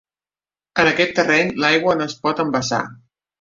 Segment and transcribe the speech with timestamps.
[0.83, 2.83] En aquest terreny l'aigua no es pot embassar.